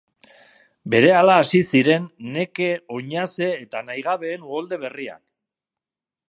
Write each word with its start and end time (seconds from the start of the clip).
Berehala 0.93 1.35
hasi 1.41 1.61
ziren 1.75 2.07
neke, 2.37 2.71
oinaze 2.97 3.51
eta 3.67 3.83
nahigabeen 3.91 4.49
uholde 4.49 4.81
berriak. 4.87 5.23